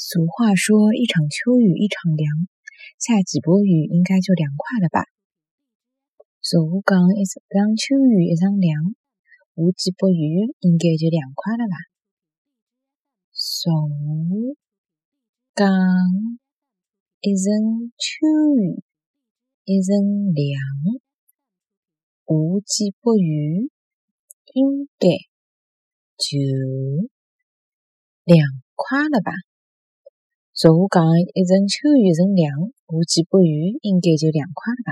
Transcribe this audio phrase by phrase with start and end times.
[0.00, 2.30] 俗话说：“一场秋雨一场凉，
[3.00, 5.02] 下几波雨应该就凉快了吧？”
[6.40, 11.74] 俗话讲：“一场秋雨一场凉，下几波雨应该就凉快了吧？”
[13.34, 14.54] 俗话
[15.56, 15.66] 讲
[17.18, 18.22] ：“一场秋
[18.54, 18.78] 雨
[19.64, 19.98] 一场
[20.32, 20.54] 凉，
[22.22, 23.68] 下几波雨
[24.54, 25.10] 应该
[26.16, 26.38] 就
[28.22, 28.46] 凉
[28.76, 29.32] 快了吧？”
[30.60, 31.06] 俗话讲
[31.38, 34.90] ：“一阵秋雨一场凉，下几把雨应该就凉快了吧？”